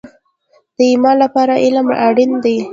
د 0.77 0.77
ایمان 0.91 1.15
لپاره 1.23 1.53
علم 1.63 1.87
اړین 2.07 2.31
دی 2.43 2.57